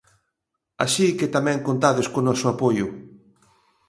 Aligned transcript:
Así 0.85 1.07
que 1.17 1.31
tamén 1.35 1.65
contades 1.67 2.07
co 2.13 2.19
noso 2.27 2.45
apoio. 2.53 2.85